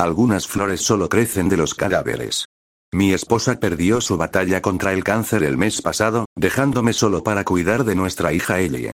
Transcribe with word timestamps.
Algunas 0.00 0.48
flores 0.48 0.80
solo 0.80 1.10
crecen 1.10 1.50
de 1.50 1.58
los 1.58 1.74
cadáveres. 1.74 2.46
Mi 2.90 3.12
esposa 3.12 3.60
perdió 3.60 4.00
su 4.00 4.16
batalla 4.16 4.62
contra 4.62 4.94
el 4.94 5.04
cáncer 5.04 5.42
el 5.42 5.58
mes 5.58 5.82
pasado, 5.82 6.24
dejándome 6.34 6.94
solo 6.94 7.22
para 7.22 7.44
cuidar 7.44 7.84
de 7.84 7.94
nuestra 7.94 8.32
hija 8.32 8.60
Ellie. 8.60 8.92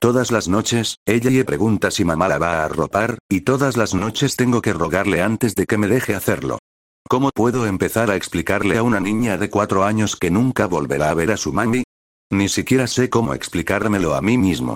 Todas 0.00 0.32
las 0.32 0.48
noches, 0.48 0.96
ella 1.06 1.30
le 1.30 1.44
pregunta 1.44 1.92
si 1.92 2.04
mamá 2.04 2.26
la 2.26 2.38
va 2.38 2.54
a 2.54 2.64
arropar, 2.64 3.18
y 3.30 3.42
todas 3.42 3.76
las 3.76 3.94
noches 3.94 4.34
tengo 4.34 4.60
que 4.60 4.72
rogarle 4.72 5.22
antes 5.22 5.54
de 5.54 5.64
que 5.64 5.78
me 5.78 5.86
deje 5.86 6.16
hacerlo. 6.16 6.58
¿Cómo 7.08 7.30
puedo 7.32 7.64
empezar 7.64 8.10
a 8.10 8.16
explicarle 8.16 8.78
a 8.78 8.82
una 8.82 8.98
niña 8.98 9.38
de 9.38 9.50
cuatro 9.50 9.84
años 9.84 10.16
que 10.16 10.32
nunca 10.32 10.66
volverá 10.66 11.10
a 11.10 11.14
ver 11.14 11.30
a 11.30 11.36
su 11.36 11.52
mami? 11.52 11.84
Ni 12.32 12.48
siquiera 12.48 12.88
sé 12.88 13.08
cómo 13.08 13.32
explicármelo 13.32 14.16
a 14.16 14.22
mí 14.22 14.36
mismo. 14.36 14.74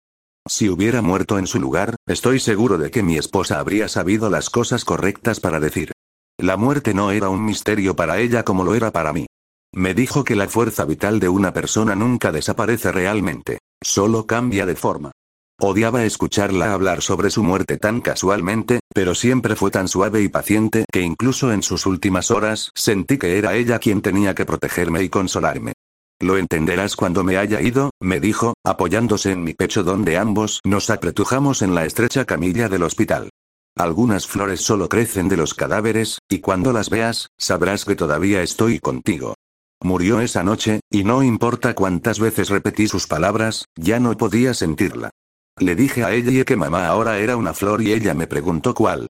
Si 0.49 0.69
hubiera 0.69 1.03
muerto 1.03 1.39
en 1.39 1.47
su 1.47 1.61
lugar, 1.61 1.97
estoy 2.07 2.41
seguro 2.41 2.77
de 2.77 2.91
que 2.91 3.03
mi 3.03 3.17
esposa 3.17 3.61
habría 3.61 3.89
sabido 3.89 4.29
las 4.29 4.51
cosas 4.51 4.85
correctas 4.85 5.39
para 5.39 5.61
decir. 5.61 5.93
La 6.39 6.57
muerte 6.57 6.95
no 6.95 7.13
era 7.13 7.29
un 7.29 7.45
misterio 7.45 7.95
para 7.95 8.19
ella 8.19 8.43
como 8.43 8.65
lo 8.65 8.75
era 8.75 8.91
para 8.91 9.13
mí. 9.13 9.27
Me 9.75 9.95
dijo 9.95 10.25
que 10.25 10.35
la 10.35 10.49
fuerza 10.49 10.85
vital 10.85 11.21
de 11.21 11.29
una 11.29 11.53
persona 11.53 11.95
nunca 11.95 12.33
desaparece 12.33 12.91
realmente, 12.91 13.59
solo 13.83 14.27
cambia 14.27 14.67
de 14.67 14.75
forma. 14.75 15.13
Odiaba 15.61 16.05
escucharla 16.05 16.73
hablar 16.73 17.03
sobre 17.03 17.31
su 17.31 17.45
muerte 17.45 17.77
tan 17.77 18.01
casualmente, 18.01 18.81
pero 18.93 19.15
siempre 19.15 19.55
fue 19.55 19.71
tan 19.71 19.87
suave 19.87 20.23
y 20.23 20.29
paciente 20.29 20.87
que 20.93 21.03
incluso 21.03 21.53
en 21.53 21.63
sus 21.63 21.87
últimas 21.87 22.33
horas 22.33 22.73
sentí 22.75 23.17
que 23.17 23.39
era 23.39 23.55
ella 23.55 23.79
quien 23.79 24.03
tenía 24.03 24.35
que 24.35 24.45
protegerme 24.45 25.05
y 25.05 25.09
consolarme. 25.09 25.75
Lo 26.23 26.39
entenderás 26.39 26.95
cuando 26.95 27.25
me 27.25 27.37
haya 27.37 27.61
ido, 27.61 27.91
me 28.01 28.21
dijo, 28.21 28.55
apoyándose 28.65 29.33
en 29.33 29.43
mi 29.43 29.55
pecho 29.55 29.83
donde 29.83 30.19
ambos 30.19 30.61
nos 30.65 30.89
apretujamos 30.89 31.63
en 31.63 31.75
la 31.75 31.85
estrecha 31.85 32.25
camilla 32.25 32.69
del 32.69 32.85
hospital. 32.85 33.31
Algunas 33.77 34.29
flores 34.29 34.61
solo 34.61 34.89
crecen 34.89 35.29
de 35.29 35.37
los 35.37 35.53
cadáveres, 35.53 36.21
y 36.29 36.39
cuando 36.39 36.73
las 36.73 36.91
veas, 36.91 37.31
sabrás 37.37 37.85
que 37.85 37.97
todavía 37.97 38.41
estoy 38.41 38.79
contigo. 38.79 39.35
Murió 39.83 40.21
esa 40.21 40.45
noche, 40.45 40.79
y 40.89 41.03
no 41.03 41.25
importa 41.25 41.75
cuántas 41.75 42.21
veces 42.21 42.51
repetí 42.51 42.87
sus 42.87 43.09
palabras, 43.09 43.65
ya 43.75 43.99
no 43.99 44.17
podía 44.17 44.55
sentirla. 44.55 45.11
Le 45.59 45.75
dije 45.75 46.05
a 46.05 46.13
ella 46.13 46.45
que 46.45 46.55
mamá 46.55 46.87
ahora 46.87 47.19
era 47.19 47.37
una 47.37 47.53
flor 47.53 47.83
y 47.83 47.93
ella 47.93 48.15
me 48.15 48.29
preguntó 48.29 48.75
cuál. 48.75 49.09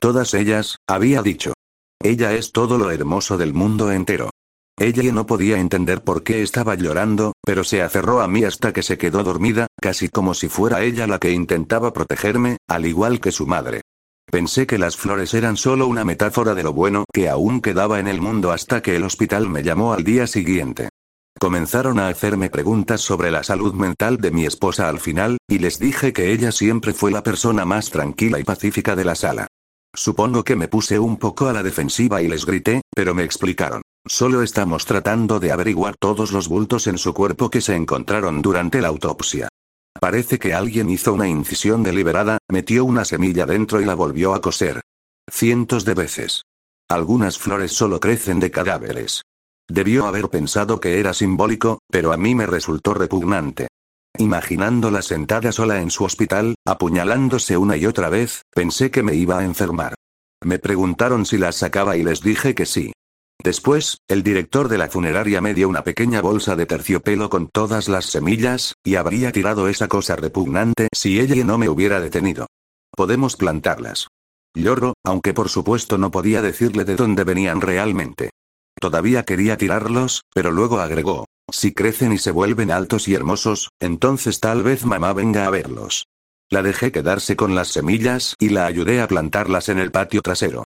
Todas 0.00 0.32
ellas, 0.32 0.78
había 0.88 1.20
dicho. 1.20 1.52
Ella 2.02 2.32
es 2.32 2.52
todo 2.52 2.78
lo 2.78 2.90
hermoso 2.90 3.36
del 3.36 3.52
mundo 3.52 3.92
entero. 3.92 4.30
Ella 4.76 5.12
no 5.12 5.24
podía 5.24 5.58
entender 5.58 6.02
por 6.02 6.24
qué 6.24 6.42
estaba 6.42 6.74
llorando, 6.74 7.32
pero 7.44 7.62
se 7.62 7.82
aferró 7.82 8.20
a 8.20 8.28
mí 8.28 8.42
hasta 8.42 8.72
que 8.72 8.82
se 8.82 8.98
quedó 8.98 9.22
dormida, 9.22 9.68
casi 9.80 10.08
como 10.08 10.34
si 10.34 10.48
fuera 10.48 10.82
ella 10.82 11.06
la 11.06 11.20
que 11.20 11.30
intentaba 11.30 11.92
protegerme, 11.92 12.56
al 12.68 12.84
igual 12.84 13.20
que 13.20 13.30
su 13.30 13.46
madre. 13.46 13.82
Pensé 14.30 14.66
que 14.66 14.78
las 14.78 14.96
flores 14.96 15.32
eran 15.32 15.56
solo 15.56 15.86
una 15.86 16.04
metáfora 16.04 16.54
de 16.54 16.64
lo 16.64 16.72
bueno 16.72 17.04
que 17.12 17.28
aún 17.28 17.60
quedaba 17.60 18.00
en 18.00 18.08
el 18.08 18.20
mundo 18.20 18.50
hasta 18.50 18.82
que 18.82 18.96
el 18.96 19.04
hospital 19.04 19.48
me 19.48 19.62
llamó 19.62 19.92
al 19.92 20.02
día 20.02 20.26
siguiente. 20.26 20.88
Comenzaron 21.38 22.00
a 22.00 22.08
hacerme 22.08 22.50
preguntas 22.50 23.00
sobre 23.00 23.30
la 23.30 23.44
salud 23.44 23.74
mental 23.74 24.18
de 24.18 24.32
mi 24.32 24.44
esposa 24.44 24.88
al 24.88 24.98
final, 24.98 25.38
y 25.48 25.60
les 25.60 25.78
dije 25.78 26.12
que 26.12 26.32
ella 26.32 26.50
siempre 26.50 26.92
fue 26.92 27.12
la 27.12 27.22
persona 27.22 27.64
más 27.64 27.90
tranquila 27.90 28.40
y 28.40 28.44
pacífica 28.44 28.96
de 28.96 29.04
la 29.04 29.14
sala. 29.14 29.46
Supongo 29.94 30.42
que 30.42 30.56
me 30.56 30.68
puse 30.68 30.98
un 30.98 31.16
poco 31.16 31.48
a 31.48 31.52
la 31.52 31.62
defensiva 31.62 32.20
y 32.20 32.28
les 32.28 32.44
grité, 32.44 32.82
pero 32.94 33.14
me 33.14 33.22
explicaron. 33.22 33.82
Solo 34.04 34.42
estamos 34.42 34.84
tratando 34.84 35.38
de 35.38 35.52
averiguar 35.52 35.94
todos 35.98 36.32
los 36.32 36.48
bultos 36.48 36.88
en 36.88 36.98
su 36.98 37.14
cuerpo 37.14 37.48
que 37.48 37.60
se 37.60 37.74
encontraron 37.74 38.42
durante 38.42 38.80
la 38.80 38.88
autopsia. 38.88 39.48
Parece 40.00 40.38
que 40.38 40.52
alguien 40.52 40.90
hizo 40.90 41.12
una 41.12 41.28
incisión 41.28 41.82
deliberada, 41.82 42.38
metió 42.50 42.84
una 42.84 43.04
semilla 43.04 43.46
dentro 43.46 43.80
y 43.80 43.84
la 43.84 43.94
volvió 43.94 44.34
a 44.34 44.40
coser. 44.40 44.80
Cientos 45.30 45.84
de 45.84 45.94
veces. 45.94 46.42
Algunas 46.88 47.38
flores 47.38 47.72
solo 47.72 48.00
crecen 48.00 48.40
de 48.40 48.50
cadáveres. 48.50 49.22
Debió 49.68 50.06
haber 50.06 50.28
pensado 50.28 50.80
que 50.80 50.98
era 50.98 51.14
simbólico, 51.14 51.78
pero 51.90 52.12
a 52.12 52.16
mí 52.16 52.34
me 52.34 52.46
resultó 52.46 52.92
repugnante. 52.92 53.68
Imaginándola 54.16 55.02
sentada 55.02 55.50
sola 55.50 55.80
en 55.80 55.90
su 55.90 56.04
hospital, 56.04 56.54
apuñalándose 56.64 57.56
una 57.56 57.76
y 57.76 57.86
otra 57.86 58.08
vez, 58.08 58.42
pensé 58.54 58.92
que 58.92 59.02
me 59.02 59.14
iba 59.16 59.38
a 59.38 59.44
enfermar. 59.44 59.94
Me 60.44 60.60
preguntaron 60.60 61.26
si 61.26 61.36
las 61.36 61.56
sacaba 61.56 61.96
y 61.96 62.04
les 62.04 62.20
dije 62.20 62.54
que 62.54 62.64
sí. 62.64 62.92
Después, 63.42 63.98
el 64.08 64.22
director 64.22 64.68
de 64.68 64.78
la 64.78 64.88
funeraria 64.88 65.40
me 65.40 65.52
dio 65.52 65.68
una 65.68 65.82
pequeña 65.82 66.22
bolsa 66.22 66.54
de 66.54 66.64
terciopelo 66.64 67.28
con 67.28 67.48
todas 67.48 67.88
las 67.88 68.06
semillas, 68.06 68.74
y 68.84 68.94
habría 68.94 69.32
tirado 69.32 69.68
esa 69.68 69.88
cosa 69.88 70.14
repugnante 70.14 70.88
si 70.92 71.18
ella 71.18 71.44
no 71.44 71.58
me 71.58 71.68
hubiera 71.68 72.00
detenido. 72.00 72.46
Podemos 72.96 73.36
plantarlas. 73.36 74.06
Lloro, 74.54 74.94
aunque 75.02 75.34
por 75.34 75.48
supuesto 75.48 75.98
no 75.98 76.12
podía 76.12 76.40
decirle 76.40 76.84
de 76.84 76.94
dónde 76.94 77.24
venían 77.24 77.60
realmente. 77.60 78.30
Todavía 78.78 79.24
quería 79.24 79.56
tirarlos, 79.56 80.22
pero 80.32 80.52
luego 80.52 80.78
agregó, 80.78 81.26
si 81.50 81.72
crecen 81.72 82.12
y 82.12 82.18
se 82.18 82.30
vuelven 82.30 82.70
altos 82.70 83.08
y 83.08 83.14
hermosos, 83.14 83.70
entonces 83.80 84.40
tal 84.40 84.62
vez 84.62 84.84
mamá 84.84 85.12
venga 85.12 85.46
a 85.46 85.50
verlos. 85.50 86.06
La 86.50 86.62
dejé 86.62 86.92
quedarse 86.92 87.36
con 87.36 87.54
las 87.54 87.68
semillas 87.68 88.34
y 88.38 88.50
la 88.50 88.66
ayudé 88.66 89.00
a 89.00 89.08
plantarlas 89.08 89.68
en 89.68 89.78
el 89.78 89.90
patio 89.90 90.22
trasero. 90.22 90.64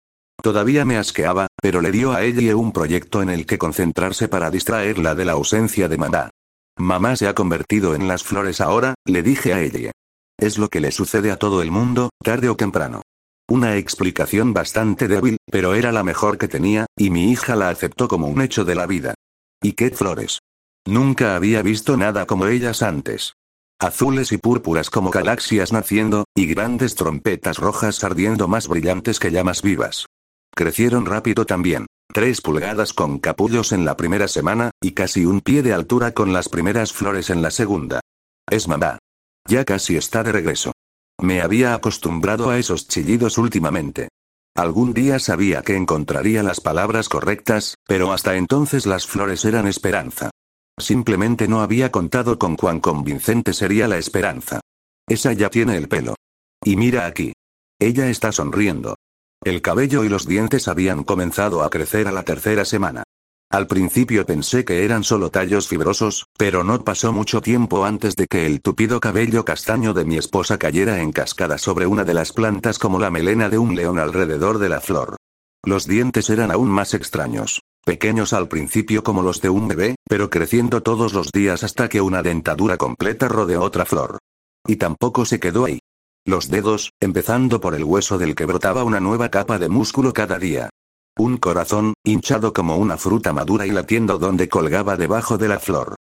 Todavía 0.43 0.85
me 0.85 0.97
asqueaba, 0.97 1.47
pero 1.61 1.81
le 1.81 1.93
dio 1.93 2.13
a 2.13 2.23
ella 2.23 2.57
un 2.57 2.73
proyecto 2.73 3.23
en 3.23 3.31
el 3.31 3.47
que 3.47 3.59
concentrarse 3.59 4.29
para 4.29 4.51
distraerla 4.51 5.15
de 5.15 5.25
la 5.25 5.33
ausencia 5.33 5.89
de 5.89 5.99
mamá. 5.99 6.31
Mamá 6.79 7.17
se 7.17 7.29
ha 7.29 7.35
convertido 7.35 7.95
en 7.95 8.09
las 8.09 8.25
flores 8.25 8.61
ahora, 8.61 8.95
le 9.05 9.23
dije 9.23 9.53
a 9.53 9.61
ella. 9.61 9.93
Es 10.39 10.59
lo 10.59 10.69
que 10.69 10.81
le 10.81 10.91
sucede 10.91 11.31
a 11.31 11.37
todo 11.37 11.63
el 11.63 11.71
mundo, 11.71 12.11
tarde 12.23 12.49
o 12.49 12.57
temprano. 12.57 13.03
Una 13.49 13.77
explicación 13.77 14.53
bastante 14.53 15.07
débil, 15.07 15.37
pero 15.51 15.75
era 15.75 15.93
la 15.93 16.03
mejor 16.03 16.39
que 16.39 16.49
tenía, 16.49 16.87
y 16.97 17.11
mi 17.11 17.31
hija 17.31 17.55
la 17.55 17.69
aceptó 17.69 18.09
como 18.09 18.27
un 18.29 18.41
hecho 18.41 18.65
de 18.65 18.75
la 18.75 18.87
vida. 18.87 19.15
¿Y 19.63 19.73
qué 19.73 19.91
flores? 19.91 20.41
Nunca 20.87 21.37
había 21.37 21.63
visto 21.63 21.97
nada 21.97 22.27
como 22.27 22.47
ellas 22.47 22.83
antes. 22.83 23.35
Azules 23.79 24.33
y 24.33 24.39
púrpuras 24.39 24.91
como 24.91 25.11
galaxias 25.11 25.73
naciendo, 25.73 26.25
y 26.35 26.47
grandes 26.47 26.95
trompetas 26.95 27.59
rojas 27.59 28.03
ardiendo 28.05 28.49
más 28.49 28.69
brillantes 28.69 29.19
que 29.19 29.31
llamas 29.31 29.63
vivas. 29.63 30.07
Crecieron 30.55 31.07
rápido 31.07 31.47
también. 31.47 31.87
Tres 32.13 32.41
pulgadas 32.41 32.93
con 32.93 33.19
capullos 33.19 33.73
en 33.73 33.85
la 33.85 33.97
primera 33.97 34.29
semana, 34.29 34.71
y 34.81 34.93
casi 34.93 35.25
un 35.25 35.41
pie 35.41 35.63
de 35.63 35.73
altura 35.73 36.13
con 36.13 36.33
las 36.33 36.49
primeras 36.49 36.93
flores 36.93 37.31
en 37.31 37.43
la 37.43 37.51
segunda. 37.51 38.01
Es 38.51 38.69
mamá. 38.69 38.99
Ya 39.49 39.65
casi 39.65 39.97
está 39.97 40.23
de 40.23 40.33
regreso. 40.33 40.73
Me 41.21 41.41
había 41.41 41.75
acostumbrado 41.75 42.51
a 42.51 42.59
esos 42.59 42.87
chillidos 42.89 43.39
últimamente. 43.39 44.09
Algún 44.55 44.93
día 44.93 45.19
sabía 45.19 45.63
que 45.63 45.77
encontraría 45.77 46.43
las 46.43 46.61
palabras 46.61 47.09
correctas, 47.09 47.77
pero 47.87 48.13
hasta 48.13 48.37
entonces 48.37 48.85
las 48.85 49.07
flores 49.07 49.45
eran 49.45 49.67
esperanza. 49.67 50.31
Simplemente 50.79 51.49
no 51.49 51.61
había 51.61 51.91
contado 51.91 52.39
con 52.39 52.57
cuán 52.57 52.81
convincente 52.81 53.53
sería 53.53 53.89
la 53.89 53.99
esperanza. 53.99 54.61
Esa 55.07 55.33
ya 55.33 55.51
tiene 55.51 55.77
el 55.77 55.89
pelo. 55.89 56.15
Y 56.65 56.77
mira 56.77 57.07
aquí. 57.07 57.33
Ella 57.79 58.09
está 58.09 58.33
sonriendo. 58.33 58.97
El 59.45 59.61
cabello 59.61 60.05
y 60.05 60.09
los 60.09 60.27
dientes 60.27 60.69
habían 60.69 61.03
comenzado 61.03 61.63
a 61.63 61.71
crecer 61.71 62.07
a 62.07 62.13
la 62.13 62.23
tercera 62.23 62.65
semana. 62.65 63.03
Al 63.51 63.67
principio 63.67 64.25
pensé 64.25 64.65
que 64.65 64.85
eran 64.85 65.05
solo 65.05 65.31
tallos 65.31 65.69
fibrosos, 65.69 66.27
pero 66.39 66.65
no 66.65 66.83
pasó 66.85 67.13
mucho 67.13 67.43
tiempo 67.43 67.85
antes 67.85 68.17
de 68.17 68.27
que 68.27 68.47
el 68.47 68.63
tupido 68.63 68.99
cabello 68.99 69.45
castaño 69.45 69.93
de 69.93 70.07
mi 70.07 70.17
esposa 70.17 70.59
cayera 70.59 71.03
en 71.03 71.13
cascada 71.13 71.59
sobre 71.59 71.85
una 71.87 72.05
de 72.05 72.15
las 72.15 72.33
plantas 72.33 72.79
como 72.79 72.99
la 72.99 73.11
melena 73.11 73.51
de 73.51 73.59
un 73.59 73.75
león 73.75 73.99
alrededor 73.99 74.59
de 74.59 74.71
la 74.71 74.81
flor. 74.81 75.17
Los 75.65 75.87
dientes 75.87 76.31
eran 76.31 76.51
aún 76.51 76.71
más 76.71 76.95
extraños. 76.95 77.61
Pequeños 77.85 78.33
al 78.33 78.47
principio 78.47 79.03
como 79.03 79.23
los 79.23 79.41
de 79.41 79.49
un 79.49 79.67
bebé, 79.67 79.97
pero 80.09 80.31
creciendo 80.31 80.85
todos 80.85 81.13
los 81.13 81.33
días 81.33 81.65
hasta 81.65 81.89
que 81.89 82.01
una 82.01 82.23
dentadura 82.23 82.77
completa 82.77 83.27
rodeó 83.27 83.63
otra 83.63 83.85
flor. 83.85 84.19
Y 84.65 84.77
tampoco 84.77 85.25
se 85.25 85.41
quedó 85.41 85.65
ahí. 85.65 85.81
Los 86.25 86.49
dedos, 86.49 86.93
empezando 87.01 87.61
por 87.61 87.75
el 87.75 87.83
hueso 87.83 88.19
del 88.19 88.37
que 88.37 88.47
brotaba 88.47 88.85
una 88.85 89.01
nueva 89.01 89.31
capa 89.31 89.59
de 89.59 89.69
músculo 89.69 90.13
cada 90.13 90.39
día. 90.39 90.71
Un 91.19 91.39
corazón, 91.39 91.95
hinchado 92.05 92.53
como 92.53 92.77
una 92.77 92.97
fruta 92.99 93.33
madura 93.33 93.67
y 93.67 93.73
latiendo 93.73 94.17
donde 94.19 94.49
colgaba 94.49 94.97
debajo 94.97 95.37
de 95.37 95.49
la 95.49 95.59
flor. 95.59 95.97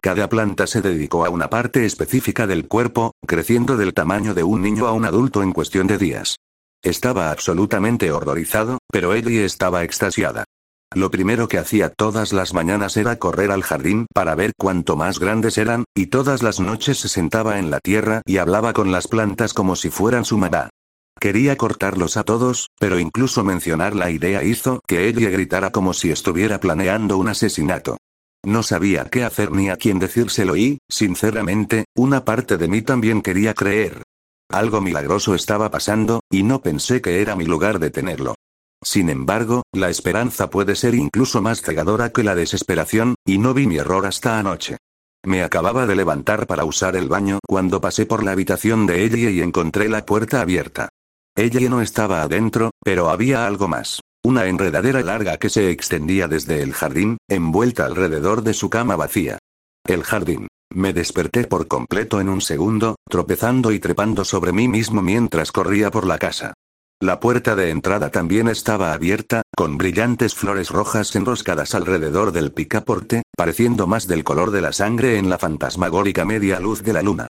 Cada 0.00 0.30
planta 0.30 0.66
se 0.66 0.80
dedicó 0.80 1.26
a 1.26 1.28
una 1.28 1.50
parte 1.50 1.84
específica 1.84 2.46
del 2.46 2.66
cuerpo, 2.66 3.12
creciendo 3.26 3.76
del 3.76 3.92
tamaño 3.92 4.32
de 4.32 4.42
un 4.42 4.62
niño 4.62 4.86
a 4.86 4.92
un 4.92 5.04
adulto 5.04 5.42
en 5.42 5.52
cuestión 5.52 5.86
de 5.86 5.98
días. 5.98 6.36
Estaba 6.82 7.30
absolutamente 7.30 8.10
horrorizado, 8.10 8.78
pero 8.90 9.12
Ellie 9.12 9.44
estaba 9.44 9.84
extasiada. 9.84 10.45
Lo 10.94 11.10
primero 11.10 11.48
que 11.48 11.58
hacía 11.58 11.90
todas 11.90 12.32
las 12.32 12.54
mañanas 12.54 12.96
era 12.96 13.16
correr 13.18 13.50
al 13.50 13.62
jardín 13.62 14.06
para 14.14 14.34
ver 14.34 14.52
cuánto 14.56 14.96
más 14.96 15.18
grandes 15.18 15.58
eran, 15.58 15.84
y 15.94 16.06
todas 16.06 16.42
las 16.42 16.60
noches 16.60 16.98
se 16.98 17.08
sentaba 17.08 17.58
en 17.58 17.70
la 17.70 17.80
tierra 17.80 18.22
y 18.24 18.38
hablaba 18.38 18.72
con 18.72 18.92
las 18.92 19.08
plantas 19.08 19.52
como 19.52 19.76
si 19.76 19.90
fueran 19.90 20.24
su 20.24 20.38
mamá. 20.38 20.70
Quería 21.18 21.56
cortarlos 21.56 22.16
a 22.16 22.24
todos, 22.24 22.68
pero 22.78 22.98
incluso 22.98 23.42
mencionar 23.42 23.96
la 23.96 24.10
idea 24.10 24.44
hizo 24.44 24.80
que 24.86 25.08
ella 25.08 25.30
gritara 25.30 25.70
como 25.70 25.92
si 25.92 26.10
estuviera 26.10 26.60
planeando 26.60 27.18
un 27.18 27.28
asesinato. 27.28 27.96
No 28.44 28.62
sabía 28.62 29.06
qué 29.06 29.24
hacer 29.24 29.50
ni 29.50 29.70
a 29.70 29.76
quién 29.76 29.98
decírselo 29.98 30.56
y, 30.56 30.78
sinceramente, 30.88 31.86
una 31.96 32.24
parte 32.24 32.58
de 32.58 32.68
mí 32.68 32.82
también 32.82 33.22
quería 33.22 33.54
creer. 33.54 34.02
Algo 34.50 34.80
milagroso 34.80 35.34
estaba 35.34 35.70
pasando, 35.70 36.20
y 36.30 36.44
no 36.44 36.62
pensé 36.62 37.00
que 37.00 37.20
era 37.20 37.34
mi 37.34 37.44
lugar 37.44 37.80
de 37.80 37.90
tenerlo. 37.90 38.36
Sin 38.82 39.08
embargo, 39.08 39.62
la 39.72 39.90
esperanza 39.90 40.50
puede 40.50 40.76
ser 40.76 40.94
incluso 40.94 41.42
más 41.42 41.62
cegadora 41.62 42.10
que 42.10 42.22
la 42.22 42.34
desesperación, 42.34 43.14
y 43.26 43.38
no 43.38 43.54
vi 43.54 43.66
mi 43.66 43.76
error 43.76 44.06
hasta 44.06 44.38
anoche. 44.38 44.76
Me 45.24 45.42
acababa 45.42 45.86
de 45.86 45.96
levantar 45.96 46.46
para 46.46 46.64
usar 46.64 46.94
el 46.94 47.08
baño 47.08 47.40
cuando 47.46 47.80
pasé 47.80 48.06
por 48.06 48.22
la 48.22 48.32
habitación 48.32 48.86
de 48.86 49.04
ella 49.04 49.30
y 49.30 49.40
encontré 49.40 49.88
la 49.88 50.06
puerta 50.06 50.40
abierta. 50.40 50.88
Ella 51.34 51.68
no 51.68 51.82
estaba 51.82 52.22
adentro, 52.22 52.70
pero 52.82 53.10
había 53.10 53.46
algo 53.46 53.66
más. 53.66 54.00
Una 54.24 54.46
enredadera 54.46 55.02
larga 55.02 55.36
que 55.36 55.50
se 55.50 55.70
extendía 55.70 56.28
desde 56.28 56.62
el 56.62 56.72
jardín, 56.72 57.18
envuelta 57.28 57.86
alrededor 57.86 58.42
de 58.42 58.54
su 58.54 58.70
cama 58.70 58.96
vacía. 58.96 59.38
El 59.84 60.02
jardín. 60.02 60.48
Me 60.74 60.92
desperté 60.92 61.44
por 61.44 61.68
completo 61.68 62.20
en 62.20 62.28
un 62.28 62.40
segundo, 62.40 62.96
tropezando 63.08 63.70
y 63.72 63.78
trepando 63.78 64.24
sobre 64.24 64.52
mí 64.52 64.66
mismo 64.68 65.00
mientras 65.02 65.52
corría 65.52 65.90
por 65.90 66.06
la 66.06 66.18
casa. 66.18 66.54
La 67.02 67.20
puerta 67.20 67.54
de 67.54 67.68
entrada 67.68 68.08
también 68.08 68.48
estaba 68.48 68.94
abierta, 68.94 69.42
con 69.54 69.76
brillantes 69.76 70.34
flores 70.34 70.70
rojas 70.70 71.14
enroscadas 71.14 71.74
alrededor 71.74 72.32
del 72.32 72.52
picaporte, 72.52 73.22
pareciendo 73.36 73.86
más 73.86 74.06
del 74.06 74.24
color 74.24 74.50
de 74.50 74.62
la 74.62 74.72
sangre 74.72 75.18
en 75.18 75.28
la 75.28 75.38
fantasmagórica 75.38 76.24
media 76.24 76.58
luz 76.58 76.82
de 76.82 76.94
la 76.94 77.02
luna. 77.02 77.26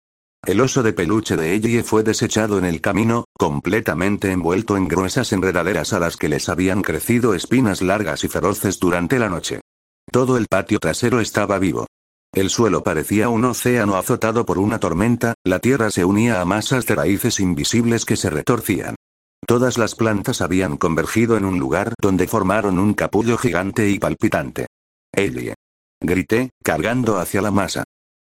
El 0.45 0.61
oso 0.61 0.83
de 0.83 0.93
peluche 0.93 1.35
de 1.35 1.55
Ellie 1.55 1.81
fue 1.81 2.03
desechado 2.03 2.59
en 2.59 2.65
el 2.65 2.79
camino, 2.79 3.25
completamente 3.33 4.31
envuelto 4.31 4.77
en 4.77 4.87
gruesas 4.87 5.33
enredaderas 5.33 5.93
a 5.93 5.99
las 5.99 6.15
que 6.15 6.29
les 6.29 6.47
habían 6.47 6.83
crecido 6.83 7.33
espinas 7.33 7.81
largas 7.81 8.23
y 8.23 8.27
feroces 8.27 8.79
durante 8.79 9.17
la 9.17 9.29
noche. 9.29 9.61
Todo 10.11 10.37
el 10.37 10.45
patio 10.47 10.77
trasero 10.77 11.19
estaba 11.19 11.57
vivo. 11.57 11.87
El 12.31 12.51
suelo 12.51 12.83
parecía 12.83 13.29
un 13.29 13.45
océano 13.45 13.97
azotado 13.97 14.45
por 14.45 14.59
una 14.59 14.77
tormenta, 14.77 15.33
la 15.43 15.57
tierra 15.57 15.89
se 15.89 16.05
unía 16.05 16.39
a 16.39 16.45
masas 16.45 16.85
de 16.85 16.93
raíces 16.93 17.39
invisibles 17.39 18.05
que 18.05 18.15
se 18.15 18.29
retorcían. 18.29 18.94
Todas 19.47 19.77
las 19.77 19.93
plantas 19.93 20.41
habían 20.41 20.75
convergido 20.75 21.37
en 21.37 21.45
un 21.45 21.59
lugar 21.59 21.93
donde 22.01 22.27
formaron 22.27 22.79
un 22.79 22.95
capullo 22.95 23.37
gigante 23.37 23.89
y 23.89 23.99
palpitante. 23.99 24.65
Ellie. 25.13 25.53
Grité, 26.01 26.49
cargando 26.63 27.19
hacia 27.19 27.43
la 27.43 27.51
masa. 27.51 27.83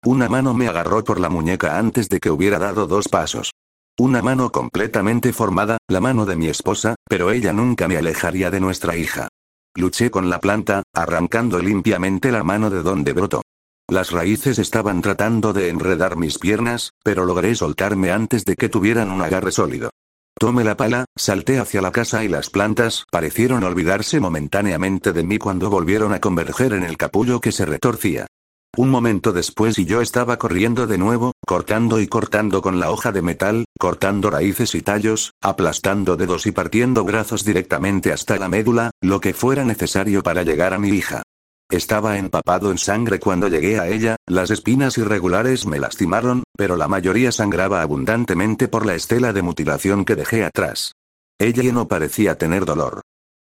Una 0.05 0.29
mano 0.29 0.53
me 0.53 0.67
agarró 0.67 1.03
por 1.03 1.19
la 1.19 1.29
muñeca 1.29 1.79
antes 1.79 2.07
de 2.07 2.19
que 2.19 2.29
hubiera 2.29 2.59
dado 2.59 2.85
dos 2.85 3.07
pasos. 3.09 3.51
Una 3.99 4.21
mano 4.21 4.51
completamente 4.51 5.33
formada, 5.33 5.77
la 5.87 5.99
mano 5.99 6.27
de 6.27 6.35
mi 6.35 6.49
esposa, 6.49 6.95
pero 7.09 7.31
ella 7.31 7.51
nunca 7.51 7.87
me 7.87 7.97
alejaría 7.97 8.51
de 8.51 8.59
nuestra 8.59 8.95
hija. 8.95 9.27
Luché 9.75 10.11
con 10.11 10.29
la 10.29 10.39
planta, 10.39 10.83
arrancando 10.93 11.57
limpiamente 11.59 12.31
la 12.31 12.43
mano 12.43 12.69
de 12.69 12.83
donde 12.83 13.13
brotó. 13.13 13.41
Las 13.89 14.11
raíces 14.11 14.59
estaban 14.59 15.01
tratando 15.01 15.51
de 15.51 15.69
enredar 15.69 16.15
mis 16.15 16.37
piernas, 16.37 16.91
pero 17.03 17.25
logré 17.25 17.55
soltarme 17.55 18.11
antes 18.11 18.45
de 18.45 18.55
que 18.55 18.69
tuvieran 18.69 19.09
un 19.09 19.21
agarre 19.21 19.51
sólido. 19.51 19.89
Tomé 20.39 20.63
la 20.63 20.77
pala, 20.77 21.05
salté 21.15 21.57
hacia 21.57 21.81
la 21.81 21.91
casa 21.91 22.23
y 22.23 22.27
las 22.27 22.51
plantas 22.51 23.05
parecieron 23.11 23.63
olvidarse 23.63 24.19
momentáneamente 24.19 25.11
de 25.11 25.23
mí 25.23 25.39
cuando 25.39 25.71
volvieron 25.71 26.13
a 26.13 26.21
converger 26.21 26.73
en 26.73 26.83
el 26.83 26.95
capullo 26.95 27.41
que 27.41 27.51
se 27.51 27.65
retorcía. 27.65 28.27
Un 28.75 28.91
momento 28.91 29.33
después 29.33 29.79
y 29.79 29.85
yo 29.85 30.01
estaba 30.01 30.37
corriendo 30.37 30.85
de 30.85 30.99
nuevo, 30.99 31.31
cortando 31.47 31.99
y 31.99 32.07
cortando 32.07 32.61
con 32.61 32.79
la 32.79 32.91
hoja 32.91 33.11
de 33.11 33.23
metal, 33.23 33.65
cortando 33.79 34.29
raíces 34.29 34.75
y 34.75 34.81
tallos, 34.81 35.31
aplastando 35.41 36.15
dedos 36.15 36.45
y 36.45 36.51
partiendo 36.51 37.03
brazos 37.03 37.43
directamente 37.43 38.11
hasta 38.11 38.37
la 38.37 38.47
médula, 38.47 38.91
lo 39.01 39.19
que 39.19 39.33
fuera 39.33 39.63
necesario 39.63 40.21
para 40.21 40.43
llegar 40.43 40.75
a 40.75 40.77
mi 40.77 40.89
hija. 40.89 41.23
Estaba 41.69 42.17
empapado 42.17 42.71
en 42.71 42.77
sangre 42.77 43.19
cuando 43.19 43.49
llegué 43.49 43.77
a 43.77 43.89
ella, 43.89 44.15
las 44.25 44.51
espinas 44.51 44.97
irregulares 44.97 45.65
me 45.65 45.79
lastimaron, 45.79 46.43
pero 46.55 46.77
la 46.77 46.87
mayoría 46.87 47.33
sangraba 47.33 47.81
abundantemente 47.81 48.69
por 48.69 48.85
la 48.85 48.95
estela 48.95 49.33
de 49.33 49.41
mutilación 49.41 50.05
que 50.05 50.15
dejé 50.15 50.45
atrás. 50.45 50.93
Ella 51.37 51.63
no 51.73 51.89
parecía 51.89 52.37
tener 52.37 52.63
dolor. 52.63 53.01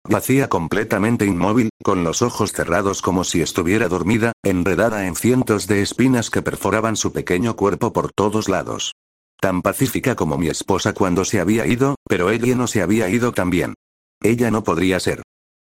Yacía 0.09 0.49
completamente 0.49 1.27
inmóvil, 1.27 1.69
con 1.83 2.03
los 2.03 2.23
ojos 2.23 2.53
cerrados 2.53 3.03
como 3.03 3.25
si 3.25 3.43
estuviera 3.43 3.89
dormida, 3.89 4.33
enredada 4.43 5.07
en 5.07 5.17
cientos 5.17 5.67
de 5.67 5.83
espinas 5.83 6.31
que 6.31 6.43
perforaban 6.43 6.97
su 6.97 7.13
pequeño 7.13 7.57
cuerpo 7.57 7.93
por 7.93 8.11
todos 8.13 8.49
lados. 8.49 8.95
Tan 9.39 9.61
pacífica 9.61 10.15
como 10.15 10.39
mi 10.39 10.49
esposa 10.49 10.95
cuando 10.95 11.27
se 11.27 11.41
había 11.41 11.67
ido, 11.67 11.97
pero 12.09 12.31
ella 12.31 12.55
no 12.55 12.67
se 12.67 12.81
había 12.81 13.11
ido 13.11 13.33
también. 13.33 13.75
Ella 14.23 14.51
no 14.51 14.65
podría 14.65 14.99
ser. 14.99 15.23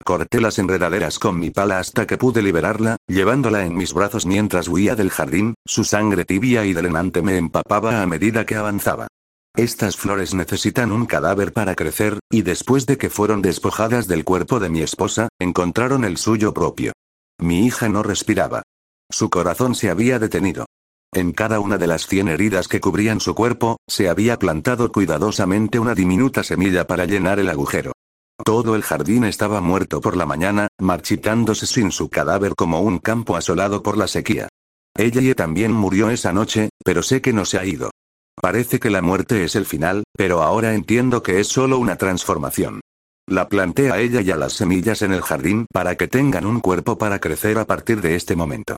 Corté 0.08 0.40
las 0.40 0.60
enredaderas 0.60 1.18
con 1.18 1.40
mi 1.40 1.50
pala 1.50 1.80
hasta 1.80 2.06
que 2.06 2.20
pude 2.20 2.44
liberarla, 2.44 2.98
llevándola 3.08 3.66
en 3.66 3.76
mis 3.76 3.92
brazos 3.92 4.28
mientras 4.28 4.68
huía 4.68 4.96
del 4.96 5.10
jardín, 5.10 5.56
su 5.66 5.84
sangre 5.84 6.26
tibia 6.26 6.64
y 6.64 6.74
drenante 6.74 7.24
me 7.24 7.38
empapaba 7.38 8.04
a 8.04 8.06
medida 8.06 8.46
que 8.46 8.54
avanzaba. 8.54 9.08
Estas 9.56 9.98
flores 9.98 10.36
necesitan 10.36 10.92
un 10.92 11.08
cadáver 11.08 11.54
para 11.54 11.74
crecer, 11.74 12.20
y 12.30 12.44
después 12.44 12.86
de 12.86 13.00
que 13.00 13.10
fueron 13.10 13.42
despojadas 13.42 14.08
del 14.08 14.24
cuerpo 14.24 14.60
de 14.60 14.70
mi 14.70 14.82
esposa, 14.82 15.30
encontraron 15.40 16.06
el 16.06 16.18
suyo 16.18 16.54
propio. 16.54 16.94
Mi 17.40 17.66
hija 17.66 17.90
no 17.90 18.04
respiraba. 18.04 18.62
Su 19.10 19.32
corazón 19.32 19.74
se 19.74 19.90
había 19.90 20.20
detenido. 20.20 20.68
En 21.16 21.32
cada 21.32 21.60
una 21.60 21.80
de 21.80 21.88
las 21.88 22.06
cien 22.06 22.28
heridas 22.28 22.68
que 22.68 22.80
cubrían 22.80 23.22
su 23.22 23.34
cuerpo, 23.34 23.78
se 23.88 24.08
había 24.08 24.38
plantado 24.38 24.92
cuidadosamente 24.92 25.80
una 25.80 25.96
diminuta 25.96 26.44
semilla 26.44 26.86
para 26.86 27.06
llenar 27.06 27.40
el 27.40 27.50
agujero. 27.50 27.95
Todo 28.44 28.76
el 28.76 28.84
jardín 28.84 29.24
estaba 29.24 29.62
muerto 29.62 30.02
por 30.02 30.18
la 30.18 30.26
mañana, 30.26 30.68
marchitándose 30.80 31.66
sin 31.66 31.92
su 31.92 32.10
cadáver 32.10 32.54
como 32.56 32.82
un 32.82 33.00
campo 33.00 33.38
asolado 33.38 33.82
por 33.82 33.98
la 33.98 34.08
sequía. 34.08 34.50
Ella 34.98 35.36
también 35.36 35.72
murió 35.72 36.10
esa 36.10 36.34
noche, 36.34 36.70
pero 36.84 37.02
sé 37.02 37.22
que 37.22 37.34
no 37.34 37.46
se 37.46 37.58
ha 37.58 37.66
ido. 37.66 37.92
Parece 38.42 38.80
que 38.80 38.90
la 38.90 39.02
muerte 39.02 39.44
es 39.44 39.56
el 39.56 39.66
final, 39.66 40.04
pero 40.16 40.42
ahora 40.42 40.74
entiendo 40.74 41.24
que 41.24 41.40
es 41.40 41.48
solo 41.48 41.80
una 41.80 41.96
transformación. 41.96 42.82
La 43.28 43.48
planté 43.48 43.92
a 43.92 44.00
ella 44.00 44.22
y 44.22 44.30
a 44.32 44.36
las 44.36 44.54
semillas 44.54 45.02
en 45.02 45.14
el 45.14 45.22
jardín 45.22 45.66
para 45.74 45.96
que 45.96 46.08
tengan 46.08 46.46
un 46.46 46.60
cuerpo 46.60 46.98
para 46.98 47.20
crecer 47.20 47.58
a 47.58 47.66
partir 47.66 48.02
de 48.02 48.16
este 48.16 48.36
momento. 48.36 48.76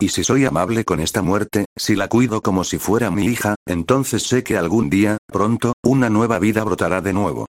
Y 0.00 0.08
si 0.08 0.24
soy 0.24 0.46
amable 0.46 0.84
con 0.84 1.00
esta 1.00 1.20
muerte, 1.20 1.66
si 1.76 1.94
la 1.94 2.08
cuido 2.08 2.40
como 2.40 2.64
si 2.64 2.78
fuera 2.78 3.10
mi 3.10 3.26
hija, 3.26 3.56
entonces 3.66 4.22
sé 4.22 4.42
que 4.42 4.56
algún 4.56 4.88
día, 4.88 5.18
pronto, 5.26 5.74
una 5.84 6.08
nueva 6.08 6.38
vida 6.38 6.64
brotará 6.64 7.02
de 7.02 7.12
nuevo. 7.12 7.46